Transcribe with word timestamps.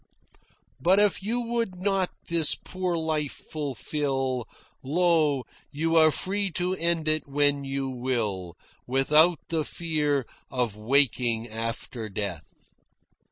"But 0.79 0.99
if 0.99 1.21
you 1.21 1.41
would 1.41 1.75
not 1.75 2.09
this 2.27 2.55
poor 2.55 2.97
life 2.97 3.33
fulfil, 3.51 4.47
Lo, 4.81 5.43
you 5.69 5.95
are 5.95 6.09
free 6.09 6.49
to 6.53 6.73
end 6.73 7.07
it 7.07 7.27
when 7.27 7.63
you 7.63 7.87
will, 7.87 8.55
Without 8.87 9.37
the 9.49 9.63
fear 9.63 10.25
of 10.49 10.75
waking 10.75 11.47
after 11.49 12.09
death." 12.09 12.51